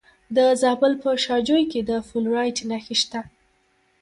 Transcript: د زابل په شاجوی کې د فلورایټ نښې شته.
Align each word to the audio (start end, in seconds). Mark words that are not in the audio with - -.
د 0.35 0.37
زابل 0.61 0.93
په 1.03 1.09
شاجوی 1.23 1.63
کې 1.71 1.81
د 1.89 1.91
فلورایټ 2.07 2.57
نښې 2.69 2.95
شته. 3.01 3.21